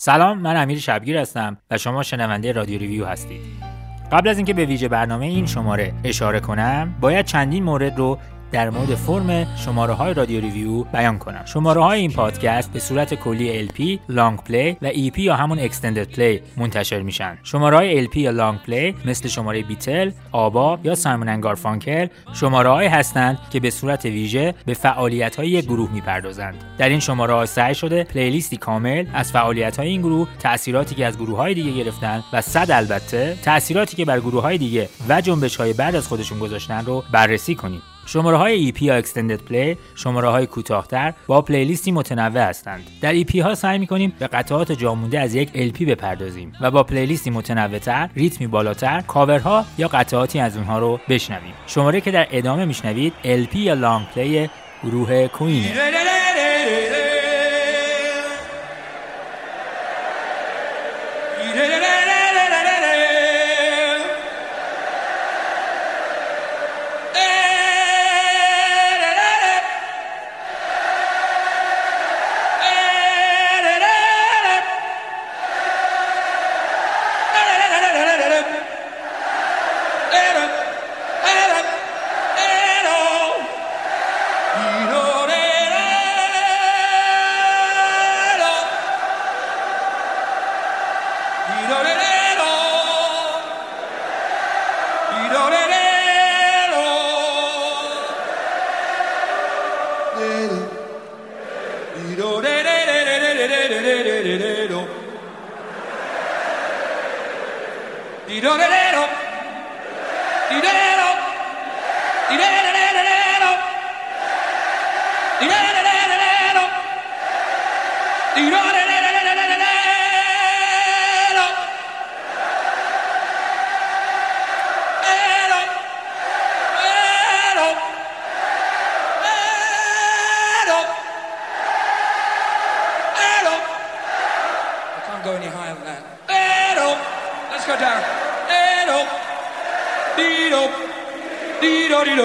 [0.00, 3.40] سلام من امیر شبگیر هستم و شما شنونده رادیو ریویو هستید.
[4.12, 8.18] قبل از اینکه به ویژه برنامه این شماره اشاره کنم باید چندین مورد رو
[8.52, 11.44] در مورد فرم شماره های رادیو ریویو بیان کنم.
[11.44, 16.08] شماره های این پادکست به صورت کلی LP، long play و EP یا همون extended
[16.08, 17.38] play منتشر میشن.
[17.42, 22.68] شماره های LP یا long play مثل شماره بیتل، آبا یا سایمون اند گارفانکل شماره
[22.68, 26.54] های هستند که به صورت ویژه به فعالیت های یک گروه می‌پردازند.
[26.78, 30.94] در این شماره ها سعی شده playlist ی کامل از فعالیت های این گروه تاثیراتی
[30.94, 34.88] که از گروه های دیگه گرفتن و صد البته تاثیراتی که بر گروه های دیگه
[35.08, 37.82] و جنبش های بعد از خودشون گذاشتن رو بررسی کنیم.
[38.08, 42.86] شماره های EP یا extended play شماره های کوتاهتر با playlist ی متنوع هستند.
[43.00, 47.25] در EP ها سعی می‌کنیم به قطعات جامونده از یک LP بپردازیم و با playlist
[47.25, 51.54] ی متنوعتر ریتمی بالاتر کاورها یا قطعاتی از اونها رو بشنویم.
[51.66, 54.50] شماره که در ادامه میشنوید LP یا long play
[54.84, 55.72] گروه کوئینه.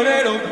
[0.03, 0.42] تیم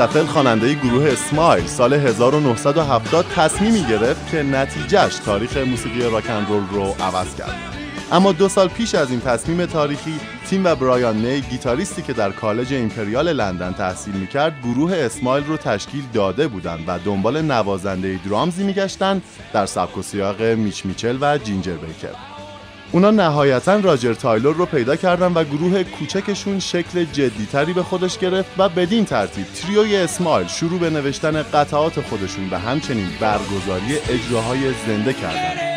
[0.00, 6.82] استفل خواننده گروه اسمایل سال 1970 تصمیمی گرفت که نتیجهش تاریخ موسیقی راکن رول رو
[6.82, 7.56] عوض کرد.
[8.12, 12.30] اما دو سال پیش از این تصمیم تاریخی تیم و برایان می گیتاریستی که در
[12.30, 18.64] کالج ایمپریال لندن تحصیل می‌کرد گروه اسمایل رو تشکیل داده بودند و دنبال نوازنده درامزی
[18.64, 19.22] میگشتند
[19.52, 22.29] در سبک و سیاق میچ میچل و جینجر بیکر.
[22.92, 28.50] اونا نهایتا راجر تایلور رو پیدا کردن و گروه کوچکشون شکل جدیتری به خودش گرفت
[28.58, 35.12] و بدین ترتیب تریوی اسمایل شروع به نوشتن قطعات خودشون و همچنین برگزاری اجراهای زنده
[35.12, 35.70] کردن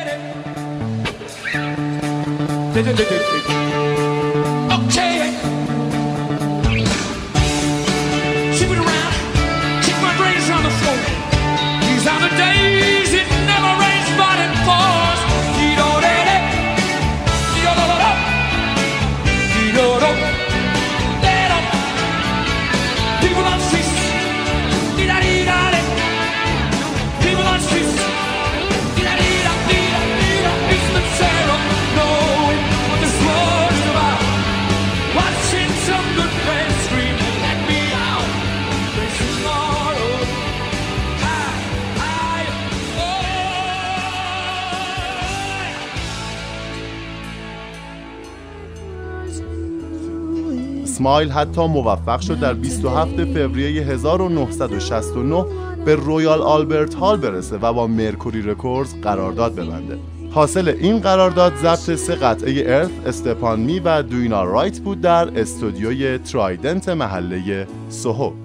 [51.04, 55.46] اسمایل حتی موفق شد در 27 فوریه 1969
[55.86, 59.98] به رویال آلبرت هال برسه و با مرکوری رکوردز قرارداد ببنده.
[60.32, 65.40] حاصل این قرارداد ضبط سه قطعه Earth، Step on Me و Doing Alright بود در
[65.40, 68.43] استودیوی ترایدنت محله سوهو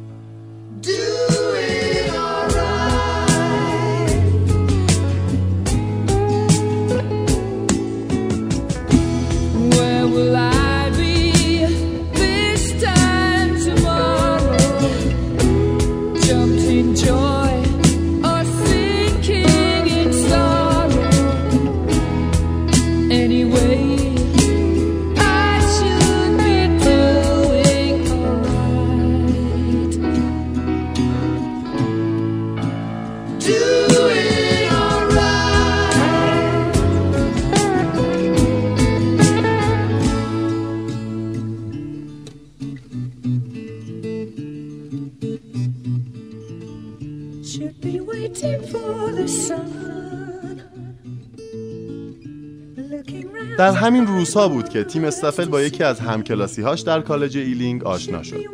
[53.79, 58.45] همین روزها بود که تیم استفل با یکی از همکلاسیهاش در کالج ایلینگ آشنا شد.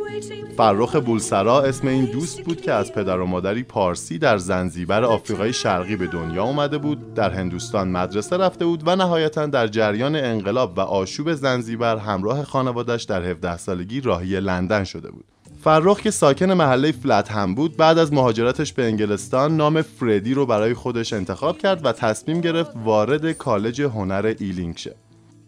[0.56, 5.53] فرخ بولسرا اسم این دوست بود که از پدر و مادری پارسی در زنزیبر آفریقای
[5.53, 10.79] شرقی به دنیا اومده بود، در هندوستان مدرسه رفته بود و نهایتا در جریان انقلاب
[10.79, 15.25] و آشوب زنزیبر همراه خانوادش در 17 سالگی راهی لندن شده بود.
[15.65, 20.75] فرخ که ساکن محله فلتهم بود بعد از مهاجرتش به انگلستان نام فردی رو برای
[20.75, 24.94] خودش انتخاب کرد و تصمیم گرفت وارد کالج هنر ایلینگ شه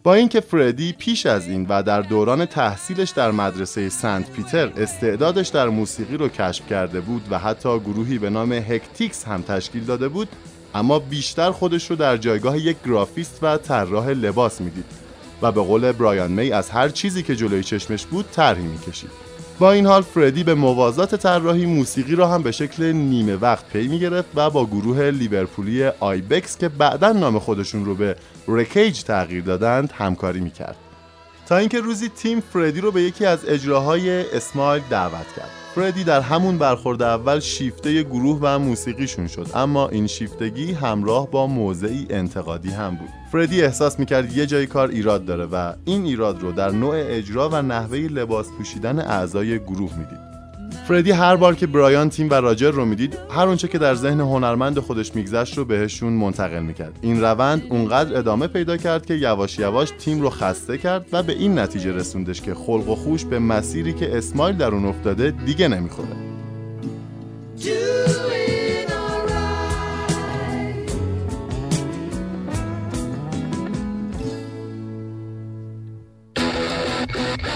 [0.07, 5.47] با اینکه فردی پیش از این و در دوران تحصیلش در مدرسه سنت پیتر استعدادش
[5.47, 10.07] در موسیقی رو کشف کرده بود و حتی گروهی به نام هکتیکس هم تشکیل داده
[10.07, 10.27] بود
[10.75, 14.85] اما بیشتر خودش رو در جایگاه یک گرافیست و طراح لباس می‌دید
[15.41, 19.26] و به قول برایان می از هر چیزی که جلوی چشمش بود طرحی می‌کشید.
[19.59, 23.87] با این حال فردی به موازات طراحی موسیقی را هم به شکل نیمه وقت پی
[23.87, 28.15] می گرفت و با گروه لیورپولی آیبکس که بعدا نام خودشون رو به
[28.47, 30.75] رکیج تغییر دادند همکاری می کرد.
[31.47, 35.66] تا اینکه روزی تیم فردی رو به یکی از اجراهای اسمایل دعوت کرد.
[35.77, 39.47] فردی در همون برخورد اول شیفته گروه و موسیقیشون شد.
[39.55, 43.09] اما این شیفتگی همراه با موضعی انتقادی هم بود.
[43.31, 47.49] فردی احساس می‌کرد یه جای کار ایراد داره و این ایراد رو در نوع اجرا
[47.49, 50.26] و نحوه لباس پوشیدن اعضای گروه می‌دید.
[50.87, 54.19] فردی هر بار که برایان تیم و راجر رو می‌دید هر اونچه که در ذهن
[54.19, 56.99] هنرمند خودش میگذشت رو بهشون منتقل می‌کرد.
[57.01, 61.33] این روند اونقدر ادامه پیدا کرد که یواش یواش تیم رو خسته کرد و به
[61.33, 65.67] این نتیجه رسوندش که خلق و خوش به مسیری که اسمایل در اون افتاده دیگه
[65.67, 66.15] نمی‌خوره.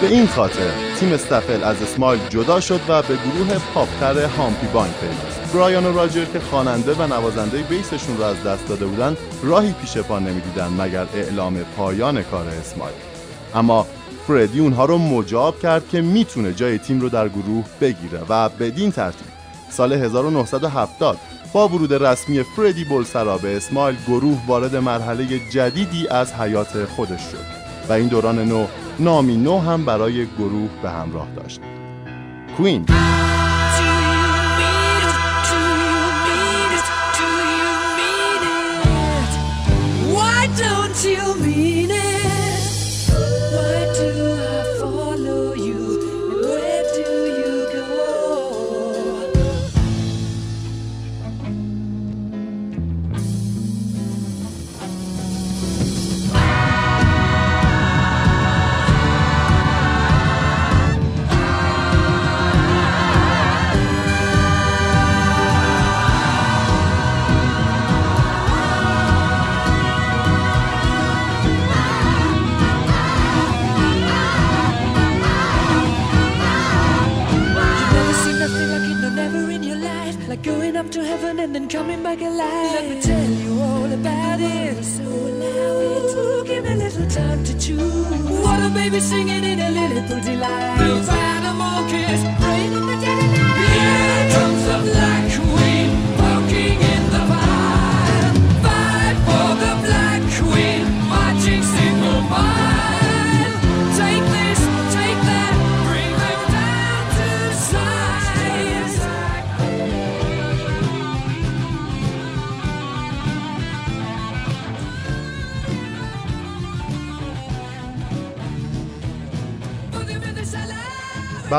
[0.02, 4.92] به این خاطر تیم استفل از اسمایل جدا شد و به گروه پاپتر هامپی بانک
[4.94, 5.54] پیوست.
[5.54, 9.98] برایان و راجر که خواننده و نوازنده بیسشون رو از دست داده بودن راهی پیش
[9.98, 12.94] پا نمی‌دیدن مگر اعلام پایان کار اسمایل
[13.56, 13.88] اما
[14.28, 18.92] فردی اونها رو مجاب کرد که می‌تونه جای تیم رو در گروه بگیره و بدین
[18.92, 19.28] ترتیب.
[19.70, 21.18] سال 1970
[21.54, 27.61] با ورود رسمی فردی بولسرا به اسمایل گروه وارد مرحله جدیدی از حیات خودش شد.
[27.90, 28.66] و این دوران نو
[29.00, 31.62] نامی نو هم برای گروه به همراه داشت.
[32.58, 32.86] کوین.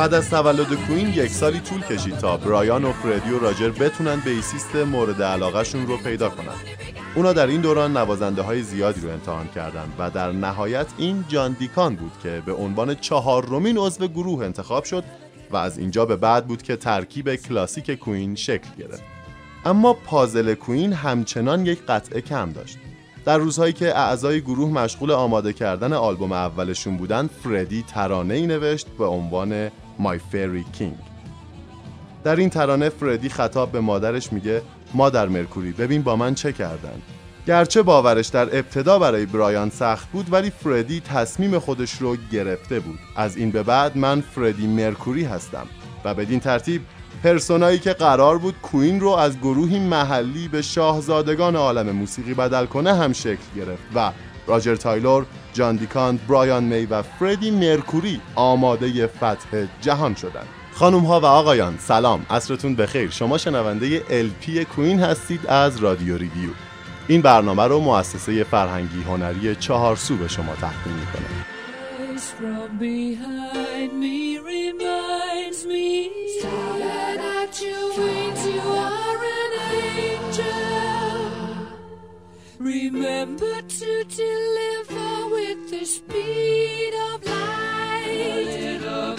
[0.03, 4.21] بعد از تولد کوین یک سالی طول کشید تا برایان و فردی و راجر بتونن
[4.21, 6.55] بیسیست مورد علاقهشون رو پیدا کنن.
[7.15, 11.53] اونا در این دوران نوازنده های زیادی رو امتحان کردند و در نهایت این جان
[11.53, 15.05] دیکان بود که به عنوان چهارمین عضو گروه انتخاب شد
[15.51, 19.03] و از اینجا به بعد بود که ترکیب کلاسیک کوین شکل گرفت.
[19.65, 22.79] اما پازل کوین همچنان یک قطعه کم داشت.
[23.25, 28.87] در روزهایی که اعضای گروه مشغول آماده کردن آلبوم اولشون بودند فردی ترانه ای نوشت
[28.99, 31.13] به عنوان My Fairy King.
[32.25, 34.63] در این ترانه فردی خطاب به مادرش میگه
[34.95, 37.03] مادر مرکوری ببین با من چه کردن.
[37.47, 42.99] گرچه باورش در ابتدا برای برایان سخت بود ولی فردی تصمیم خودش رو گرفته بود.
[43.17, 45.67] از این به بعد من فردی مرکوری هستم.
[46.05, 46.83] و بدین ترتیب
[47.25, 52.95] پرسونایی که قرار بود کوین رو از گروهی محلی به شاهزادگان عالم موسیقی بدل کنه
[52.95, 54.13] هم شکل گرفت و
[54.47, 60.49] راجر تایلور، جان دیکانت، برایان می و فردی مرکوری آماده فتح جهان شدند.
[60.75, 62.27] خانم ها و آقایان سلام.
[62.31, 63.11] عصرتون بخیر.
[63.11, 66.51] شما شنونده LP کوین هستید از رادیو ریویو.
[67.09, 71.27] این برنامه رو مؤسسه فرهنگی هنری چهارسو به شما تقدیم می‌کنه.
[82.63, 88.07] Remember to deliver with the speed of light.
[88.07, 89.17] A little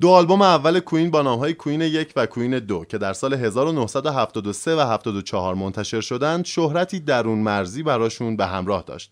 [0.00, 4.76] دو آلبوم اول کوین با نامهای کوین یک و کوین دو که در سال 1973
[4.76, 9.10] و 74 منتشر شدند شهرتی درون مرزی براشون به همراه داشت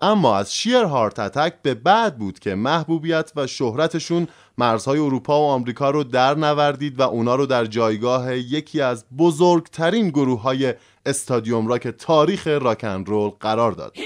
[0.00, 5.44] اما از شیر هارت اتک به بعد بود که محبوبیت و شهرتشون مرزهای اروپا و
[5.44, 10.74] آمریکا رو در نوردید و اونا رو در جایگاه یکی از بزرگترین گروه های
[11.06, 13.96] استادیوم راک تاریخ راکن رول قرار داد.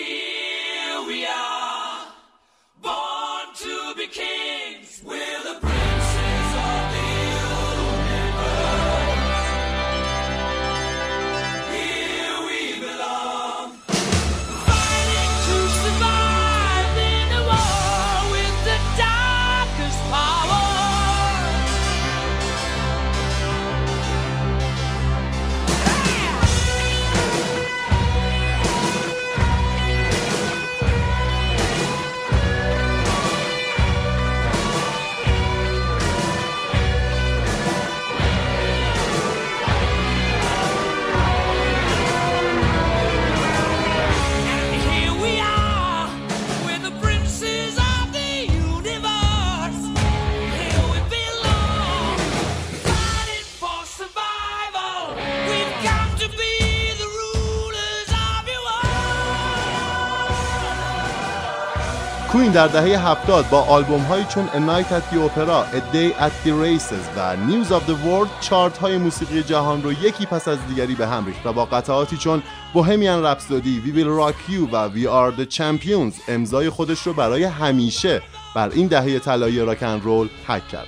[62.39, 66.21] کوین در دهه 70 با آلبوم هایی چون A Night at the Opera, A Day
[66.21, 70.49] at the Races و News of the World چارت های موسیقی جهان رو یکی پس
[70.49, 72.43] از دیگری به هم ریخت و با قطعاتی چون
[72.75, 77.45] Bohemian Rhapsody, We Will Rock You و We Are the Champions امضای خودش رو برای
[77.45, 78.23] همیشه
[78.55, 80.87] بر این دهه طلایی راکن رول حک کرد.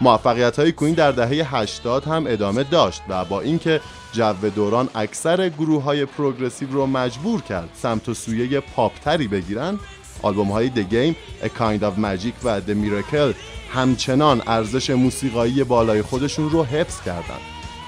[0.00, 3.80] موفقیت های کوین در دهه 80 هم ادامه داشت و با اینکه
[4.12, 9.78] جو دوران اکثر گروه های پروگرسیو رو مجبور کرد سمت و سویه پاپتری بگیرند
[10.22, 13.34] آلبوم های The Game, A Kind of Magic و The Miracle
[13.72, 17.40] همچنان ارزش موسیقایی بالای خودشون رو حفظ کردند.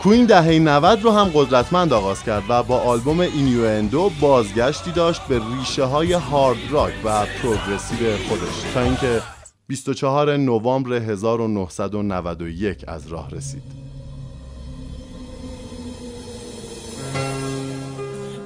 [0.02, 5.40] کوین دهه 90 رو هم قدرتمند آغاز کرد و با آلبوم اینیوندو بازگشتی داشت به
[5.58, 9.22] ریشه های هارد راک و پروگرسیو خودش تا اینکه
[9.66, 13.62] 24 نوامبر 1991 از راه رسید.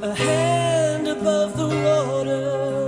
[0.03, 2.86] A hand above the water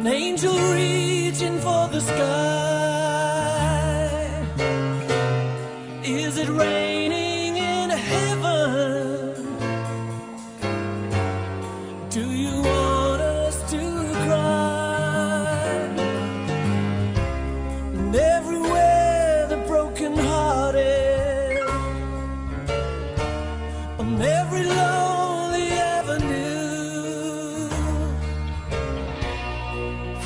[0.00, 3.49] An angel reaching for the sky.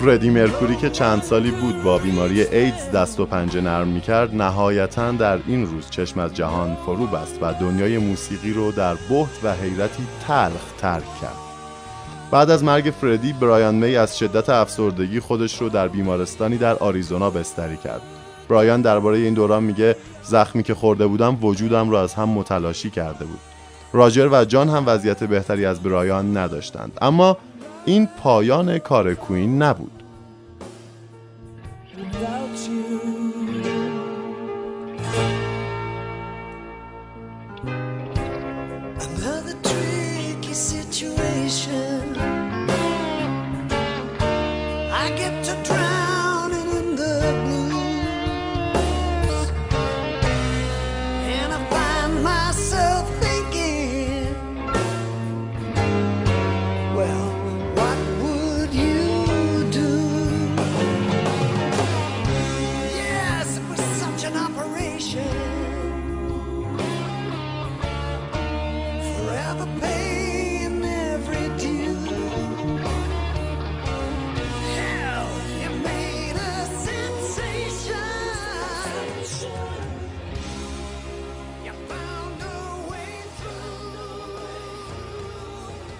[0.04, 5.12] فردی مرکوری که چند سالی بود با بیماری ایدز دست و پنجه نرم می‌کرد نهایتا
[5.12, 9.52] در این روز چشم از جهان فرو بست و دنیای موسیقی رو در بحت و
[9.52, 11.36] حیرتی تلخ ترک کرد.
[12.30, 17.30] بعد از مرگ فردی برایان می از شدت افسردگی خودش رو در بیمارستانی در آریزونا
[17.30, 18.02] بستری کرد.
[18.48, 23.24] برایان درباره این دوران میگه زخمی که خورده بودم وجودم رو از هم متلاشی کرده
[23.24, 23.40] بود.
[23.92, 26.98] راجر و جان هم وضعیت بهتری از برایان نداشتند.
[27.02, 27.36] اما
[27.84, 30.03] این پایان کار کوین نبود.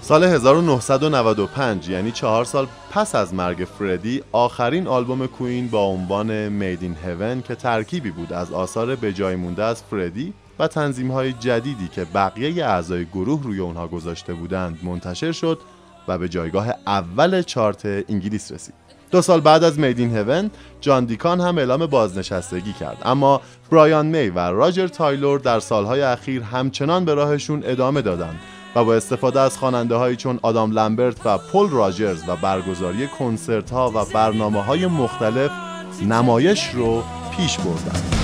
[0.04, 6.82] سال 1995 یعنی چهار سال پس از مرگ فردی آخرین آلبوم کوئین با عنوان Made
[6.82, 11.32] in Heaven که ترکیبی بود از آثار به جای مونده از فردی و تنظیم های
[11.32, 15.58] جدیدی که بقیه اعضای گروه روی اونها گذاشته بودند منتشر شد
[16.08, 18.74] و به جایگاه اول چارت انگلیس رسید.
[19.10, 22.98] دو سال بعد از Made in Heaven جان دیکان هم اعلام بازنشستگی کرد.
[23.04, 28.40] اما برایان می و راجر تایلور در سالهای اخیر همچنان به راهشون ادامه دادند.
[28.74, 33.70] و با استفاده از خواننده هایی چون آدام لمبرت و پل راجرز و برگزاری کنسرت
[33.70, 35.50] ها و برنامه های مختلف
[36.02, 37.02] نمایش رو
[37.36, 38.23] پیش بردند.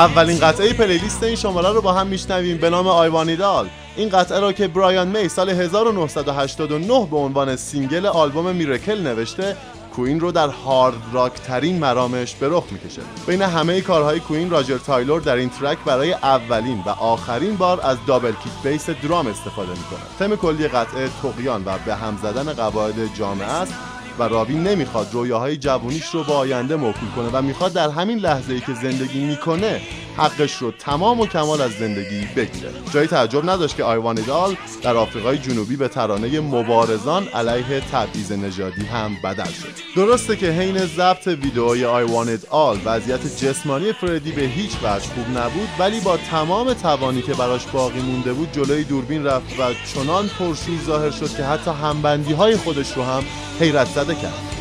[0.00, 2.56] اولین قطعه playlist این شماره رو با هم میشنویم.
[2.58, 7.16] به نام I Want It All این قطعه را که برایان می سال 1989 به
[7.16, 9.56] عنوان single آلبوم Miracle نوشته
[9.96, 13.02] Queen رو در hard rock ترین مرامش به رخ می‌کشه.
[13.26, 17.96] بین همه کارهای Queen راجر تایلور در این track برای اولین و آخرین بار از
[18.06, 20.00] double kick bass drum استفاده می‌کنه.
[20.18, 23.74] تم کلی قطعه طغیان و به هم زدن قواعد جامعه است.
[24.20, 25.08] و راوی نمی‌خواد.
[25.12, 29.24] رویاهای جوونیش رو به آینده موکول کنه و می‌خواد در همین لحظه ای که زندگی
[29.24, 29.80] می‌کنه
[30.16, 32.70] حقش رو تمام و کمال از زندگی بگیره.
[32.90, 39.16] جایی تعجب نداشت که آیوانیدال در آفریقای جنوبی به ترانه مبارزان علیه تبعیض نژادی هم
[39.24, 39.68] بدل شد.
[39.96, 45.38] درسته که حین ضبط ویدئوی آی وانید آل وضعیت جسمانی فردی به هیچ وجه خوب
[45.38, 50.28] نبود ولی با تمام توانی که براش باقی مونده بود جلوی دوربین رفت و چنان
[50.28, 53.22] پرشور ظاهر شد که حتی همبندی های خودش رو هم
[53.60, 54.59] حیرت زده کرد.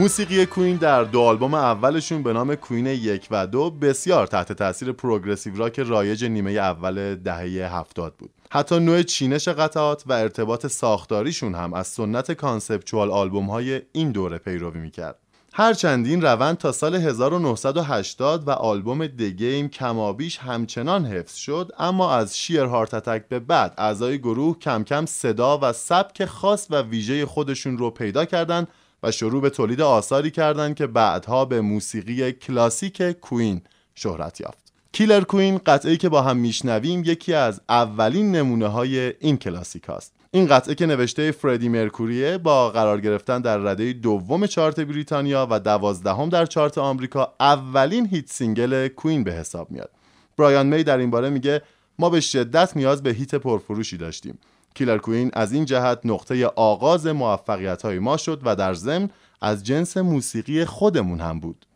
[0.00, 4.92] موسیقی Queen در دو آلبوم اولشون به نام Queen یک و دو بسیار تحت تاثیر
[4.92, 8.30] progressive rock رایج نیمه اول دهه هفتاد بود.
[8.50, 14.38] حتی نوع چینش قطعات و ارتباط ساختاریشون هم از سنت conceptual آلبوم های این دوره
[14.38, 15.18] پیروی می‌کرد.
[15.52, 22.14] هرچند این روند تا سال 1980 و آلبوم The Game کمابیش همچنان حفظ شد اما
[22.14, 26.82] از Sheer Heart Attack به بعد اعضای گروه کم کم صدا و سبک خاص و
[26.82, 28.68] ویژه خودشون رو پیدا کردند
[29.02, 33.60] و شروع به تولید آثاری کردند که بعدها به موسیقی کلاسیک Queen
[33.94, 34.72] شهرت یافت.
[34.92, 40.12] Killer Queen قطعه که با هم میشنویم یکی از اولین نمونه های این کلاسیک هاست.
[40.30, 45.60] این قطعه که نوشته فردی مرکوریه با قرار گرفتن در رده دوم چارت بریتانیا و
[45.60, 49.90] دوازدهم در چارت آمریکا اولین hit single Queen به حساب میاد.
[50.38, 51.62] برایان می در این باره میگه
[51.98, 54.38] ما به شدت نیاز به hit پرفروشی داشتیم.
[54.74, 59.64] کیلر کوین از این جهت نقطه آغاز موفقیت های ما شد و در ضمن از
[59.64, 61.66] جنس موسیقی خودمون هم بود.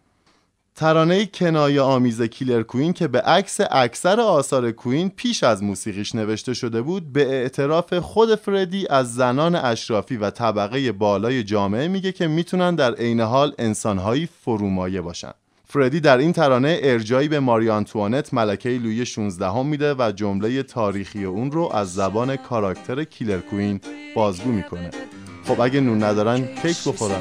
[0.76, 6.54] ترانه کنایه آمیز کیلر کوین که به عکس اکثر آثار کوین پیش از موسیقیش نوشته
[6.54, 12.26] شده بود به اعتراف خود فردی از زنان اشرافی و طبقه بالای جامعه میگه که
[12.26, 15.32] می‌تونن در عین حال انسانهایی فرومایه باشن.
[15.74, 20.62] فردی در این ترانه ارجایی به ماری آنتوانت ملکه لوی 16 هم میده و جمله
[20.62, 23.80] تاریخی اون رو از زبان کاراکتر کیلر کوین
[24.16, 24.90] بازگو می‌کنه.
[25.44, 27.20] خب اگه نون ندارن کیک بخورن.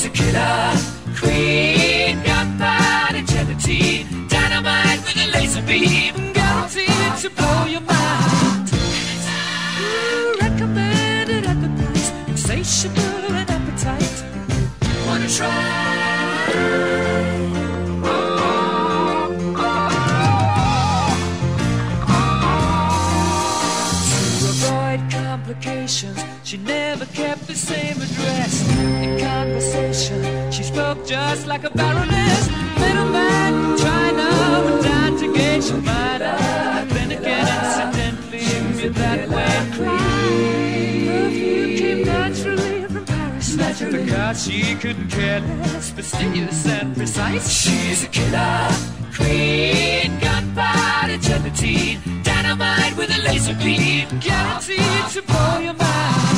[0.00, 0.72] She's a killer.
[1.14, 7.89] Queen, gunpowder gelatine, dynamite with a laser beam, guaranteed to blow your mind.
[31.10, 32.48] Just like a baroness.
[32.78, 34.28] Middleman from China
[34.64, 36.22] went down to gauge your mind.
[36.22, 39.54] I've again incidentally with that way.
[41.08, 43.56] Perfume came naturally from Paris.
[43.56, 44.34] Naturally.
[44.36, 47.50] She couldn't care less, fastidious and precise.
[47.60, 48.68] She's a killer
[49.16, 56.29] queen, gunpowder gelatine, dynamite with a laser beam, guaranteed to blow your mind.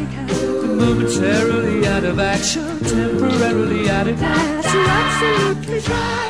[0.00, 4.20] Momentarily out of action, temporarily out of.
[4.20, 6.29] To absolutely drive.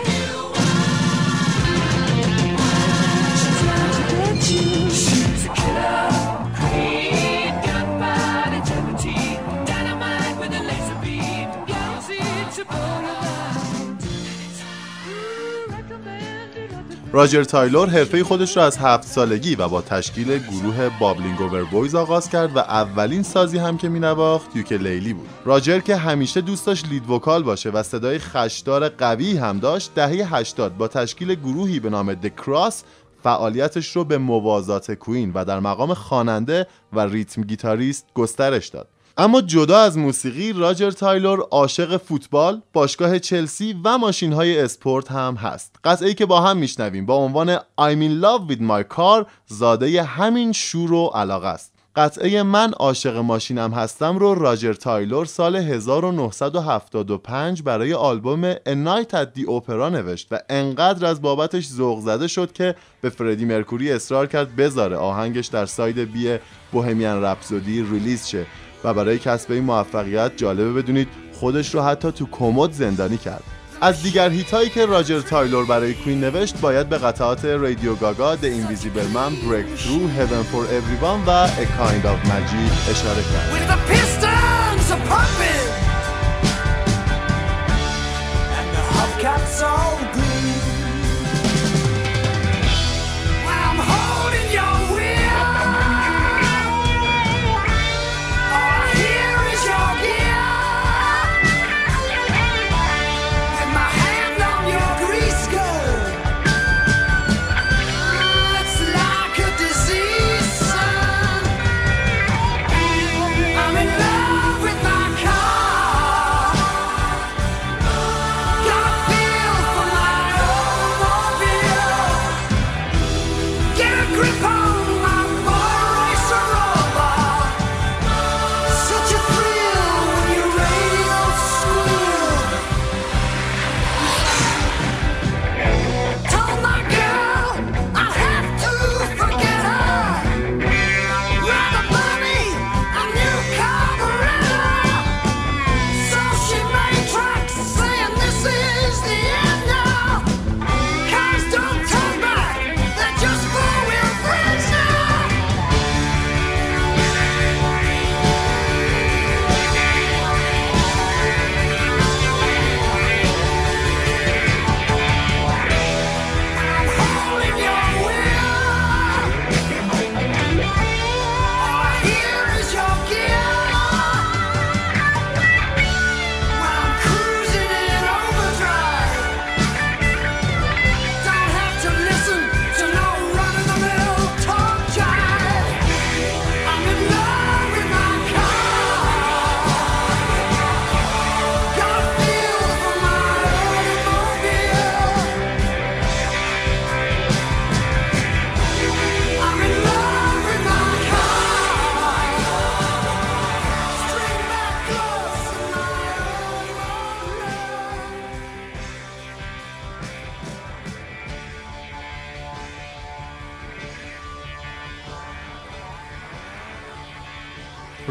[17.12, 21.94] راجر تایلور حرفه خودش را از هفت سالگی و با تشکیل گروه Bubbling Over Boys
[21.94, 25.29] آغاز کرد و اولین سازی هم که مینواخت ukulele بود.
[25.44, 30.37] راجر که همیشه دوست داشت lead vocal باشه و صدای خشدار قوی هم داشت دهه
[30.37, 32.75] 80 با تشکیل گروهی به نام The Cross
[33.23, 38.88] فعالیتش رو به موازات Queen و در مقام خواننده و rhythm guitarist گسترش داد.
[39.20, 45.35] اما جدا از موسیقی راجر تایلور عاشق فوتبال، باشگاه چلسی و ماشین های اسپورت هم
[45.35, 45.76] هست.
[45.85, 50.52] قطعه که با هم میشنویم با عنوان I'm in love with my car زاده همین
[50.52, 51.72] شور و علاقه است.
[51.96, 59.38] قطعه من عاشق ماشینم هستم رو راجر تایلور سال 1975 برای آلبوم A Night at
[59.38, 64.26] the Opera نوشت و انقدر از بابتش ذوق زده شد که به فردی مرکوری اصرار
[64.26, 66.38] کرد بذاره آهنگش در side B
[66.72, 68.46] Bohemian Rhapsody release شه
[68.85, 73.43] و برای کسب این موفقیت جالبه بدونید خودش رو حتی تو کمد زندانی کرد
[73.83, 78.11] از دیگر hit هایی که راجر تایلور برای Queen نوشت باید به قطعات Radio Ga
[78.11, 83.51] Ga، The Invisible Man, Breakthrough, Heaven for Everyone و A Kind of Magic اشاره کرد.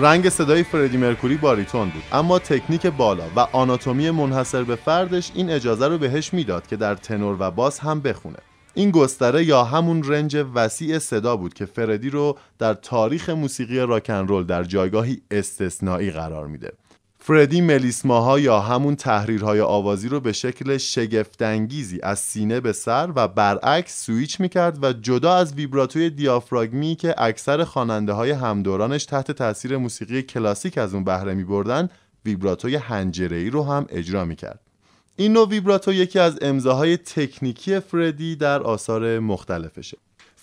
[0.09, 2.03] رنگ صدای فردی مرکوری باریتون بود.
[2.11, 6.95] اما تکنیک بالا و آناتومی منحصر به فردش این اجازه رو بهش می‌داد که در
[6.95, 8.37] تنور و باس هم بخونه.
[8.73, 14.07] این گستره یا همون range وسیع صدا بود که فردی رو در تاریخ موسیقی rock
[14.07, 16.71] 'n' roll در جایگاهی استثنایی قرار میده.
[17.29, 23.27] فردی ملیسماها یا همون تحریرهای آوازی رو به شکل شگفتانگیزی از سینه به سر و
[23.27, 29.77] برعکس سویچ می‌کرد و جدا از ویبراتوی دیافراگمی که اکثر خواننده های همدورانش تحت تاثیر
[29.77, 31.89] موسیقی کلاسیک از اون بهره میبردن
[32.25, 34.59] ویبراتوی هنجره‌ای رو هم اجرا می‌کرد.
[35.15, 39.97] این نوع ویبراتو یکی از امضاهای تکنیکی فردی در آثار مختلفشه.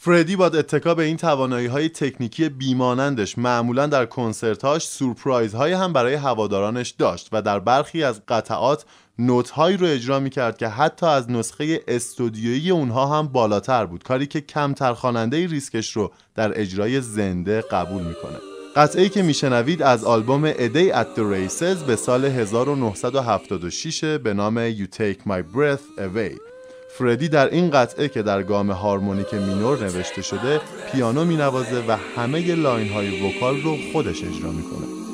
[0.07, 5.92] فردی با اتکا به این توانایی های تکنیکی بیمانندش معمولا در کنسرتاش سورپرایز های هم
[5.92, 8.85] برای هوادارانش داشت و در برخی از قطعات
[9.19, 14.03] نوت هایی رو اجرا می کرد که حتی از نسخه استودیویی اونها هم بالاتر بود
[14.03, 18.38] کاری که کمتر خواننده ریسکش رو در اجرای زنده قبول می‌کنه.
[18.77, 24.71] قطعه ای که میشنوید از آلبوم A Day at the به سال 1976 به نام
[24.71, 26.56] You Take My Breath Away.
[26.98, 30.61] فردی در این قطعه که در گام harmonic minor نوشته شده
[30.92, 35.06] پیانو مینوازه و همه line های vocal رو خودش اجرا می‌کنه.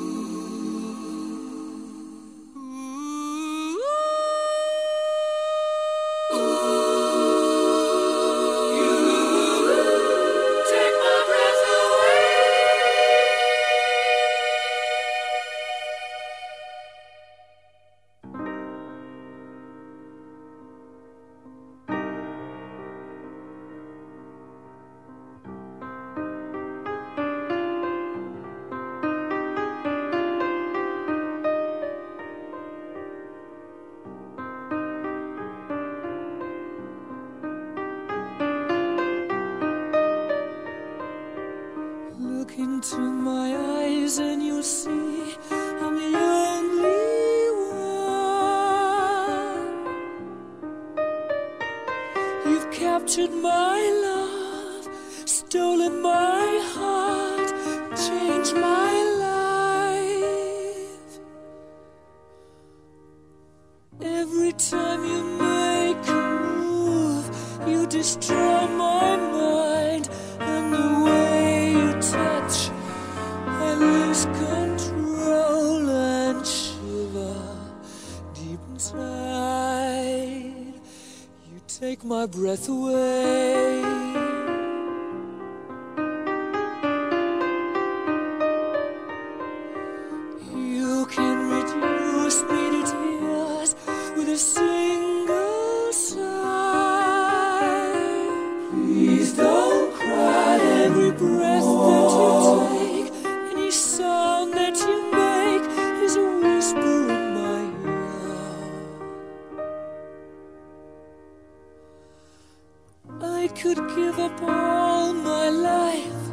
[113.55, 116.23] Could give up all my life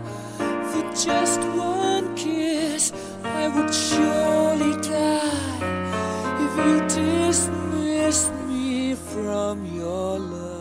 [0.71, 2.93] for just one kiss.
[3.23, 5.59] I would surely die
[6.45, 10.61] if you dismissed me from your love.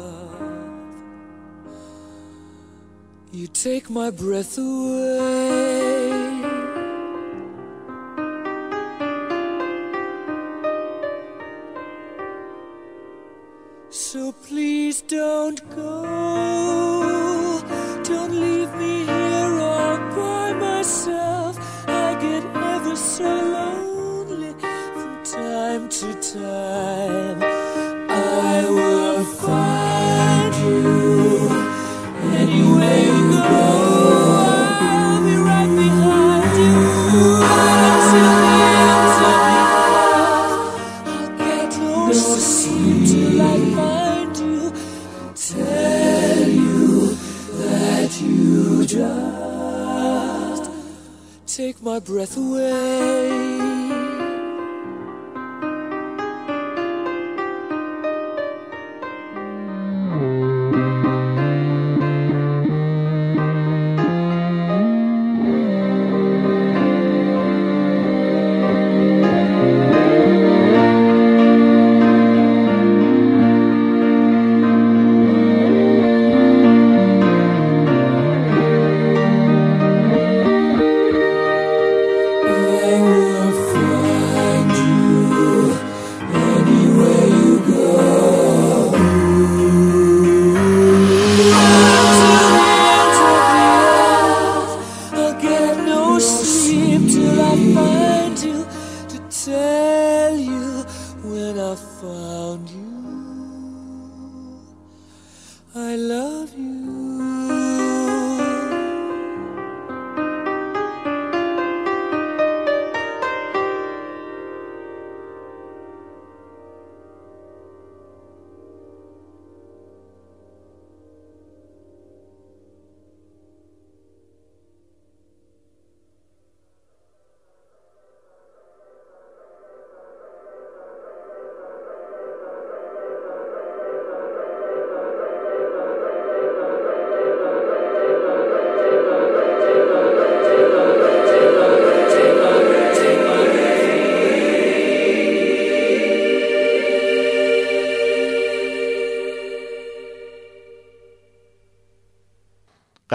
[3.31, 5.79] You take my breath away.
[13.89, 15.78] So please don't go.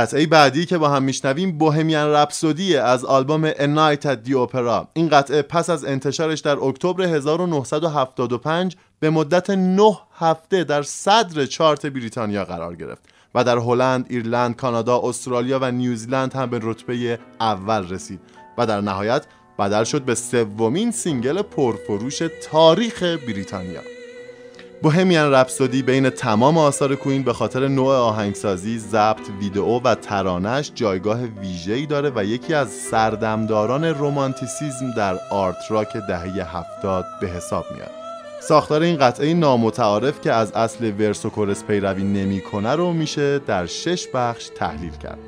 [0.05, 4.87] قطعه بعدی که با هم میشنویم Bohemian Rhapsody از آلبوم A Night at the Opera.
[4.93, 11.87] این قطعه پس از انتشارش در اکتبر 1975 به مدت 9 هفته در صدر چارت
[11.87, 13.03] بریتانیا قرار گرفت
[13.35, 18.21] و در هلند، ایرلند، کانادا، استرالیا و نیوزیلند هم به رتبه اول رسید
[18.59, 19.27] و در نهایت
[19.59, 23.94] بدل شد به سومین single پرفروش تاریخ بریتانیا.
[24.85, 31.23] Bohemian Rhapsody بین تمام آثار Queen به خاطر نوع آهنگسازی، ضبط، ویدئو و ترانش جایگاه
[31.23, 37.91] ویژه‌ای داره و یکی از سردمداران رومانتیسیزم در art rock دهه هفتاد به حساب میاد.
[38.41, 43.67] ساختار این قطعه نامتعارف که از اصل verse و chorus پیروی نمی‌کنه رو میشه در
[43.67, 45.19] شش بخش تحلیل کرد.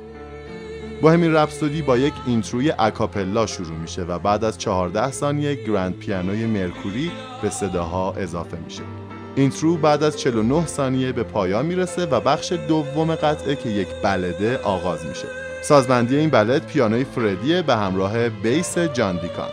[1.01, 5.97] Bohemian Rhapsody با یک intro ی اکاپلا شروع میشه و بعد از 14 ثانیه grand
[5.97, 9.06] پیانوی مرکوری به صداها اضافه میشه.
[9.37, 14.49] intro بعد از 49 ثانیه به پایان می‌رسه و بخش دوم قطعه که یک ballad
[14.49, 15.27] ه آغاز میشه.
[15.61, 19.49] سازبندی این ballad پیانوی فردیه به همراه bass جان دیکان.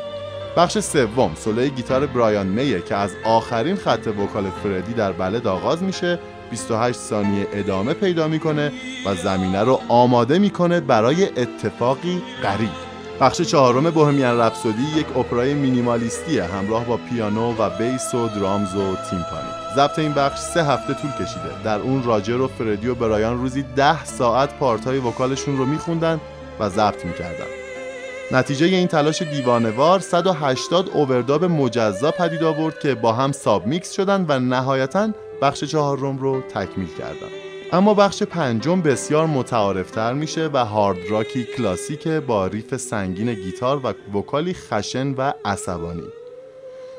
[0.57, 5.82] بخش سوم سولوی گیتار برایان میه که از آخرین خط وکال فردی در بلد آغاز
[5.82, 6.18] میشه
[6.51, 8.72] 28 ثانیه ادامه پیدا می‌کنه
[9.07, 12.84] و زمینه رو آماده می‌کنه برای اتفاقی غریب.
[13.21, 18.97] بخش چهارم بوهمیان رپسودی یک اپرای مینیمالیستی همراه با پیانو و بیس و درامز و
[18.97, 19.49] تیمپانی.
[19.77, 21.62] ضبط این بخش سه هفته طول کشیده.
[21.65, 26.21] در اون راجر و فردی و برایان روزی ده ساعت پارتای وکالشون رو میخوندن
[26.61, 27.47] و ضبط می‌کردن.
[28.33, 34.41] نتیجه این تلاش دیوانوار 180 overdub مجزا پدید آورد که با هم submix شدن و
[34.41, 35.09] نهایتا
[35.43, 37.53] بخش چهارم رو تکمیل کردن.
[37.73, 43.81] اما بخش پنجم بسیار متعارفتر میشه و hard rock ی کلاسیک با riff سنگین گیتار
[43.87, 46.09] و vocal ی خشن و عصبانی.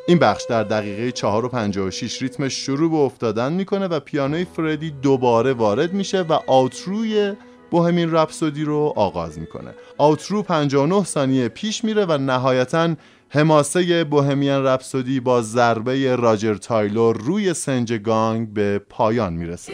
[0.07, 4.91] این بخش در دقیقه 4 و 56 ریتمش شروع به افتادن می‌کنه و پیانوی فردی
[4.91, 7.33] دوباره وارد میشه و outro ی
[7.72, 9.74] بوهمین رپسودی رو آغاز می‌کنه.
[9.97, 12.95] آوترو 59 ثانیه پیش میره و نهایتا
[13.30, 19.74] حماسه بوهمیان رپسودی با ضربه راجر تایلور روی سنج گانگ به پایان می‌رسه.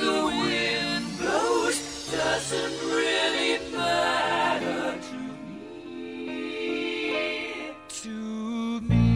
[0.00, 1.78] The wind blows
[2.10, 6.30] doesn't really matter to me.
[7.88, 9.06] To me.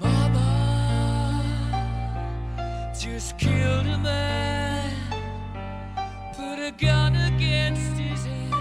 [0.00, 0.48] Mama
[2.98, 4.92] just killed a man,
[6.36, 8.54] put a gun against his head,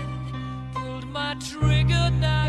[0.73, 2.47] pulled my trigger, now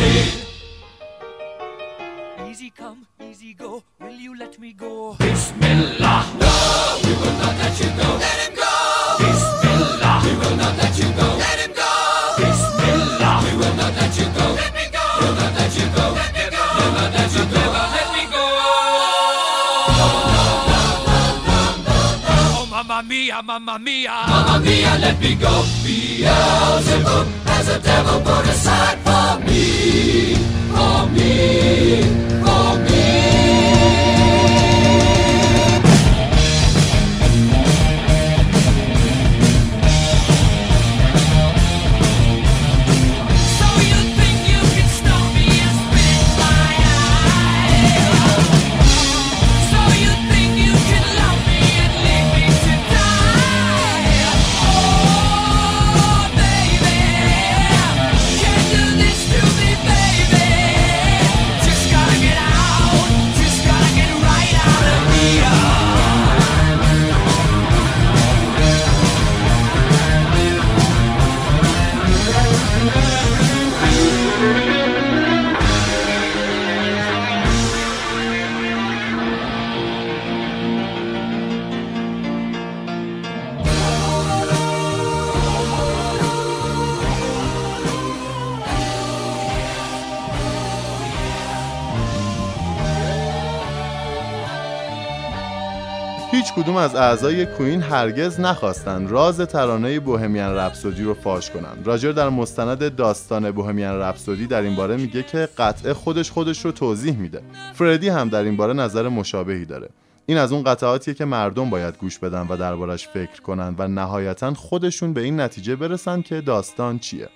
[0.00, 0.46] monstrosity.
[2.48, 5.14] Easy come, easy go, will you let me go?
[5.18, 6.26] Bismillah!
[6.40, 8.16] No, we will not let you go.
[8.18, 9.16] Let him go!
[9.18, 10.20] Bismillah!
[10.24, 11.36] We will not let you go.
[11.38, 11.90] Let him go!
[12.38, 13.42] Bismillah!
[13.44, 14.46] We will not let you go.
[14.54, 15.04] Let me go!
[15.20, 16.04] We'll not let you go.
[16.14, 16.64] Let me go!
[16.76, 17.62] We'll not let you go.
[17.96, 18.44] Let me go!
[22.32, 24.10] Oh, mamma mia, mamma mia!
[24.28, 25.64] Mamma mia, let me go!
[25.84, 27.39] Beelzebub
[27.70, 30.34] a devil put aside for me,
[30.72, 32.02] for me,
[32.42, 33.00] for me.
[96.62, 101.82] کدوم از اعضای کوین هرگز نخواستند راز ترانه بوهمیان رپسودی رو فاش کنند.
[101.86, 106.72] راجر در مستند داستان بوهمیان رپسودی در این باره میگه که قطعه خودش خودش رو
[106.72, 107.42] توضیح میده.
[107.74, 109.88] فردی هم در این باره نظر مشابهی داره.
[110.26, 114.54] این از اون قطعاتیه که مردم باید گوش بدن و دربارش فکر کنن و نهایتا
[114.54, 117.28] خودشون به این نتیجه برسن که داستان چیه.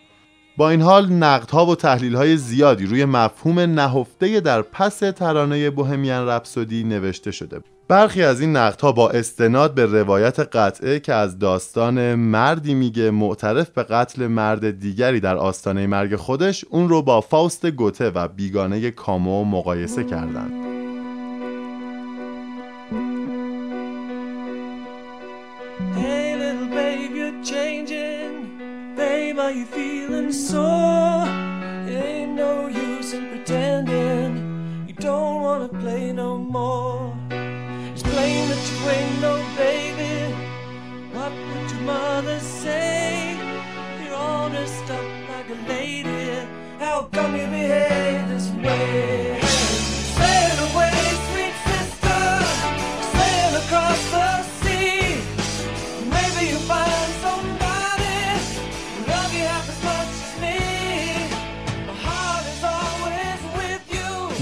[0.56, 6.84] با این حال نقدها و تحلیل‌های زیادی روی مفهوم نهفته در پس ترانه بوهمیان رپسودی
[6.84, 7.60] نوشته شده.
[7.88, 13.70] برخی از این نقدها با استناد به روایت قطعه که از داستان مردی میگه معترف
[13.70, 18.90] به قتل مرد دیگری در آستانه مرگ خودش اون رو با فاوست گوته و بیگانه
[18.90, 20.52] کامو مقایسه کردند.
[29.74, 30.03] Hey,
[30.34, 31.26] sore?
[31.86, 37.14] It ain't no use in pretending you don't wanna play no more.
[37.92, 40.34] It's plain that you ain't no baby.
[41.14, 43.38] What would your mother say?
[44.02, 46.48] You're all dressed up like a lady.
[46.80, 49.33] How come you behave this way?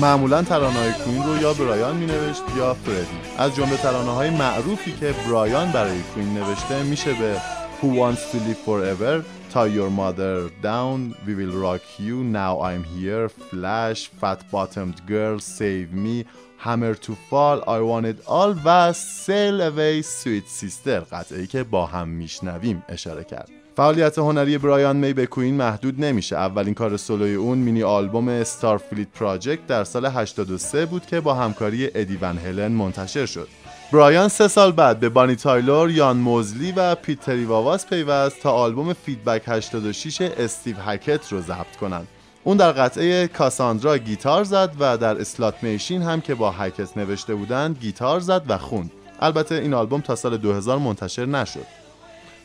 [0.03, 4.93] معمولا ترانه کوین رو یا برایان می نوشت یا فردی از جمله ترانه های معروفی
[4.93, 7.41] که برایان برای کوین نوشته میشه به
[7.81, 12.85] Who Wants to Live Forever Tie Your Mother Down We Will Rock You Now I'm
[12.97, 16.25] Here Flash Fat Bottomed Girl Save Me
[16.65, 21.87] Hammer to Fall I Want It All و Sail Away Sweet Sister قطعی که با
[21.87, 27.35] هم میشنویم اشاره کرد فعالیت هنری برایان می به کوین محدود نمیشه اولین کار سولوی
[27.35, 32.73] اون مینی آلبوم استارفلیت پراجکت در سال 83 بود که با همکاری ادی ون هلن
[32.73, 33.49] منتشر شد
[33.93, 38.93] برایان سه سال بعد به بانی تایلور، یان موزلی و پیت تریواواس پیوست تا آلبوم
[38.93, 42.09] Feedback 86 استیو هکت رو ضبط کنند.
[42.45, 47.35] اون در قطعه Cassandra گیتار زد و در Slot Machine هم که با هکت نوشته
[47.35, 48.91] بودند گیتار زد و خوند.
[49.21, 51.82] البته این آلبوم تا سال 2000 منتشر نشد.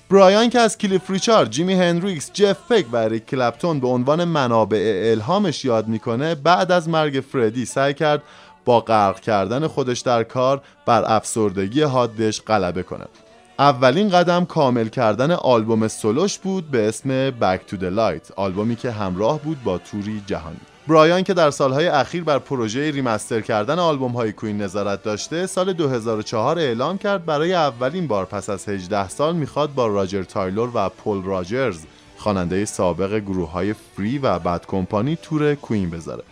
[0.09, 5.11] برایان که از کلیف ریچارد، جیمی هندریکس، جف بک و اریک کلپتون به عنوان منابع
[5.11, 8.23] الهامش یاد می‌کنه بعد از مرگ فردی سعی کرد
[8.65, 13.05] با غرق کردن خودش در کار بر افسردگی حادش غلبه کنه
[13.59, 18.91] اولین قدم کامل کردن آلبوم سولوش بود به اسم Back to the Light آلبومی که
[18.91, 20.76] همراه بود با توری جهانی.
[20.87, 25.73] برایان که در سالهای اخیر بر پروژه remaster کردن آلبوم های Queen نظارت داشته سال
[25.73, 30.89] 2004 اعلام کرد برای اولین بار پس از 18 سال می‌خواد با راجر تایلور و
[30.89, 31.85] پول راجرز
[32.17, 36.23] خواننده سابق گروه های Free و Bad Company تور Queen بذاره.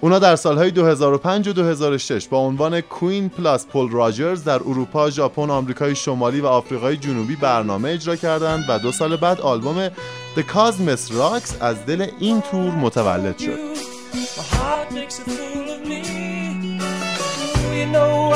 [0.00, 5.50] اونا در سالهای 2005 و 2006 با عنوان کوین پلاس پول راجرز در اروپا، ژاپن،
[5.50, 9.90] آمریکای شمالی و آفریقای جنوبی برنامه اجرا کردند و دو سال بعد آلبوم
[10.34, 13.58] The Cosmos Rocks از دل این تور متولد شد.
[17.74, 18.32] You know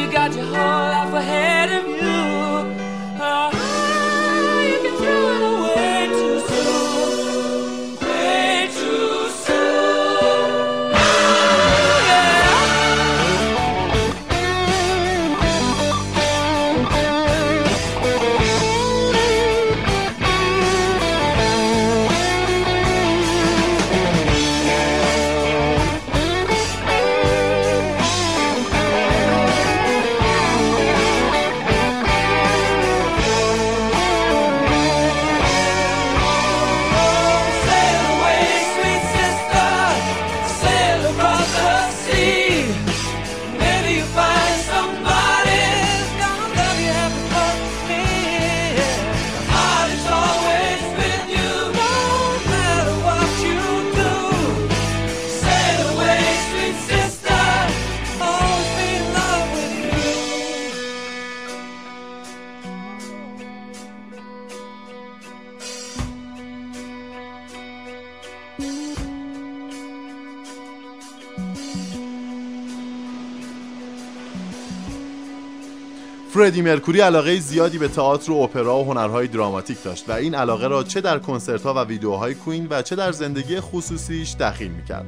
[0.00, 1.59] you got your whole life ahead
[76.40, 80.66] فردی مرکوری علاقه زیادی به تئاتر و اپرا و هنرهای دراماتیک داشت و این علاقه
[80.66, 85.06] را چه در کنسرت‌ها و ویدیوهای کوین و چه در زندگی خصوصیش دخیل می‌کرد.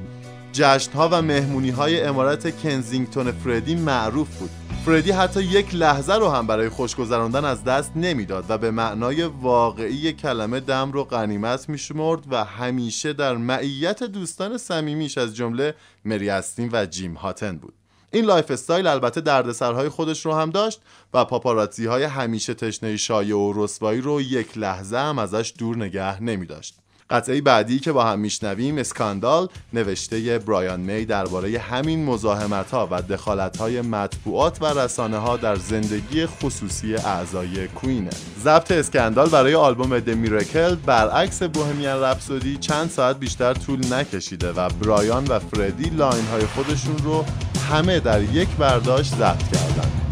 [0.53, 4.51] جشنها و مهمونی‌های امارت کنزینگتون فردی معروف بود.
[4.87, 9.23] فردی حتی یک لحظه رو هم برای خوش گذراندن از دست نمی‌داد و به معنای
[9.23, 15.75] واقعی کلمه دم رو غنیمت میشمرد و همیشه در معیت دوستان صمیمیش از جمله
[16.05, 16.31] مری
[16.73, 17.75] و جیم هاتن بود.
[18.13, 20.81] این lifestyle البته دردسرهای خودش رو هم داشت
[21.15, 26.23] و پاپاراتزی های همیشه تشنه شایعه و رسوایی رو یک لحظه هم ازش دور نگه
[26.23, 26.82] نمی داشت.
[27.13, 33.03] قطعه بعدی که با هم میشنویم Scandal نوشته برایان می درباره همین مزاحمت ها و
[33.03, 38.11] دخالت های مطبوعات و رسانه ها در زندگی خصوصی اعضای Queen ه
[38.45, 44.69] ضبط Scandal برای آلبوم The Miracle برعکس Bohemian Rhapsody چند ساعت بیشتر طول نکشیده و
[44.69, 47.25] برایان و فردی line های خودشون رو
[47.71, 50.12] همه در یک برداشت ضبط کردند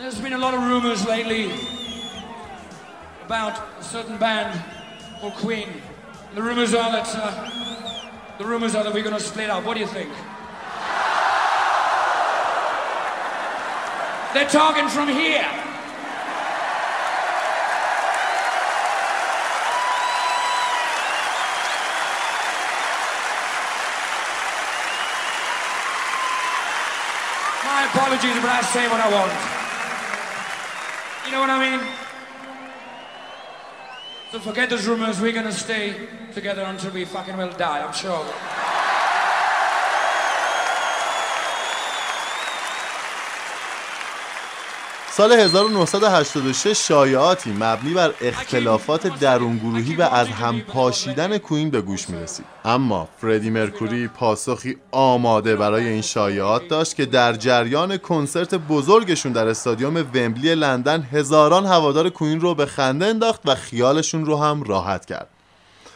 [0.00, 1.52] There's been a lot of rumors lately
[3.26, 4.58] about a certain band
[5.22, 5.68] or Queen.
[6.34, 8.00] The rumors are that uh,
[8.38, 9.62] the rumors are that we're going to split up.
[9.62, 10.08] What do you think?
[14.32, 15.44] They're talking from here.
[27.66, 29.59] My apologies, but I say what I want.
[31.40, 31.86] Know what I mean?
[34.30, 35.22] So forget those rumors.
[35.22, 37.82] We're gonna stay together until we fucking will die.
[37.82, 38.26] I'm sure.
[45.12, 52.22] سال 1986 شایعاتی مبنی بر اختلافات درونگروهی و از هم پاشیدن کوین به گوش می
[52.22, 59.32] رسید اما فردی مرکوری پاسخی آماده برای این شایعات داشت که در جریان کنسرت بزرگشون
[59.32, 64.62] در استادیوم ومبلی لندن هزاران هوادار کوین رو به خنده انداخت و خیالشون رو هم
[64.62, 65.28] راحت کرد.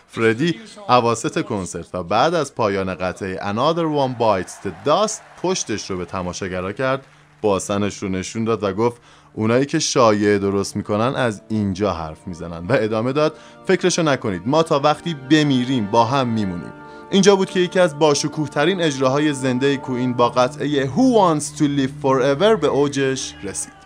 [0.09, 5.97] فردی اواسط کنسرت و بعد از پایان قطعه Another One Bites the Dust پشتش رو
[5.97, 7.07] به تماشاگرها کرد
[7.45, 9.03] باسنش رو نشون داد و گفت
[9.35, 13.37] اونایی که شایعه درست می‌کنن از اینجا حرف می‌زنن و ادامه داد
[13.67, 14.43] فکرشو نکنید.
[14.47, 16.73] ما تا وقتی بمیریم با هم میمونیم.
[17.11, 21.63] اینجا بود که یکی از باشکوه ترین اجراهای زنده کوین با قطعه Who Wants to
[21.63, 23.85] Live Forever به اوجش رسید.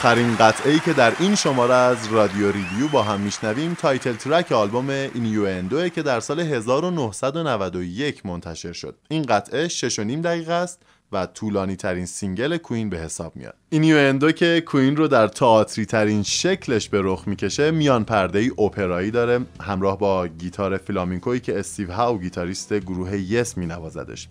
[0.00, 4.52] آخرین قطعه ای که در این شماره از Radio Review با هم میشنویم title track
[4.52, 8.96] آلبوم Innuendo که در سال 1991 منتشر شد.
[9.08, 10.82] این قطعه 6 و نیم دقیقه است
[11.12, 13.54] و طولانی ترین single Queen به حساب میاد.
[13.70, 19.10] Innuendo که Queen رو در تئاتری ترین شکلش به رخ می‌کشه میان پرده ای اپرایی
[19.10, 19.40] داره.
[19.60, 24.28] همراه با گیتار فلامینکویی که استیو هاو گیتاریست گروه Yes مینوازدش.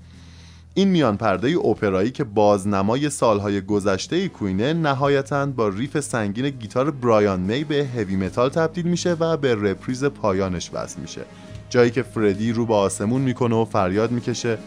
[0.73, 6.91] این میان پرده اپرایی که بازنمای سالهای گذشته Queen ه نهایتا با riff سنگین گیتار
[6.91, 11.21] برایان می به heavy metal تبدیل میشه و به reprise پایانش وصل میشه.
[11.69, 14.57] جایی که فردی رو به آسمون می‌کنه و فریاد می‌کشه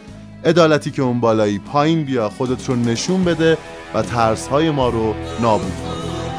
[0.45, 3.57] عدالتی که اون بالایی پایین بیا خودت رو نشون بده
[3.93, 6.32] و ترسهای ما رو نابود کن.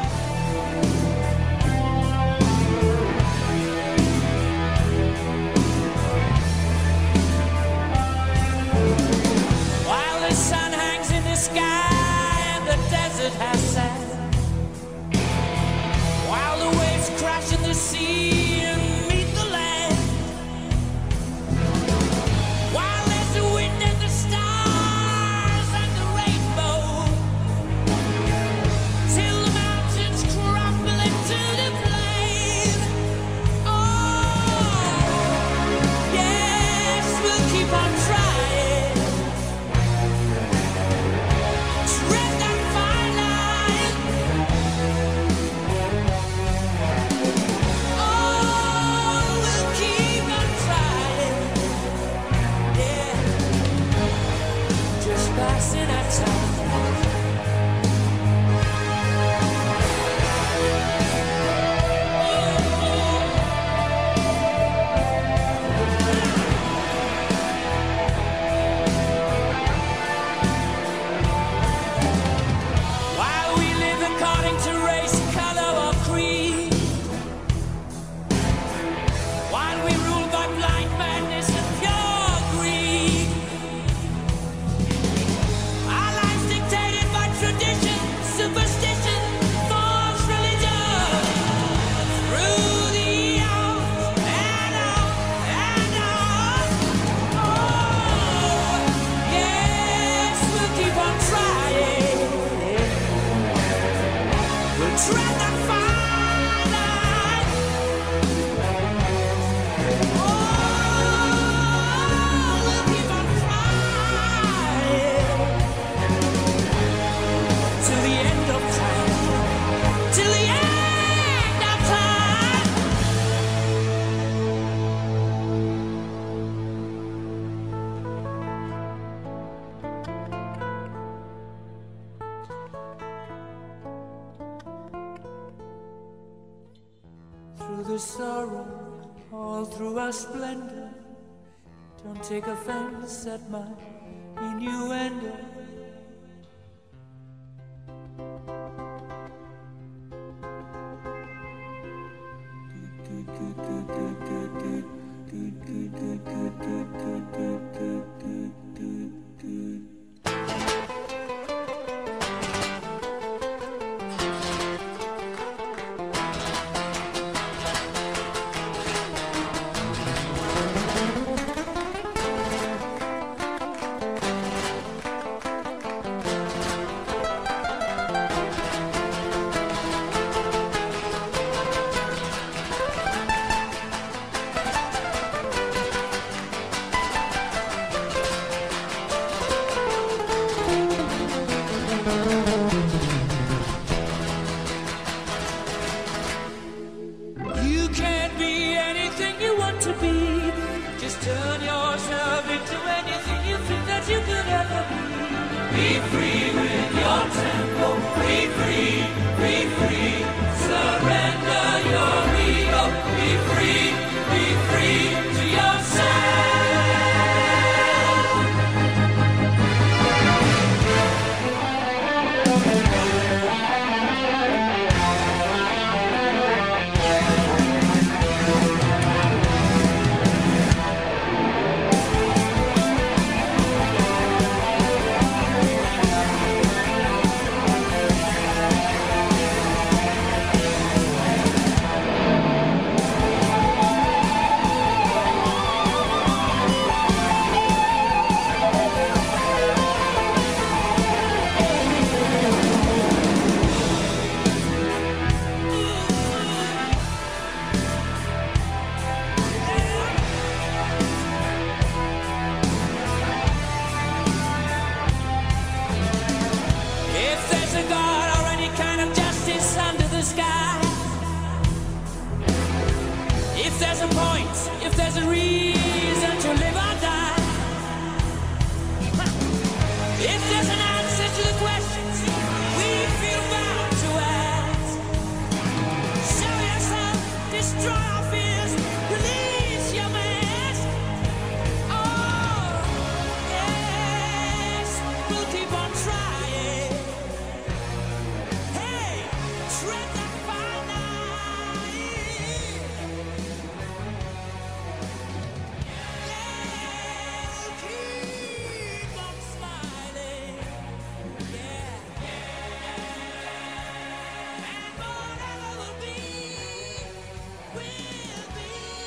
[142.67, 143.74] Offense at my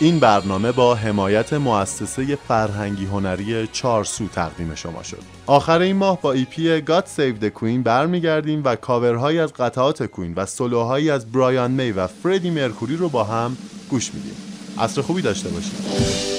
[0.08, 5.22] این برنامه با حمایت مؤسسه فرهنگی هنری چارسو تقدیم شما شد.
[5.46, 10.34] آخر این ماه با ایپی God Save the Queen برمیگردیم و کاورهایی از قطعات کوین
[10.34, 13.56] و سولوهایی از برایان می و فردی مرکوری رو با هم
[13.90, 14.36] گوش میدیم.
[14.78, 16.37] عصر خوبی داشته باشید.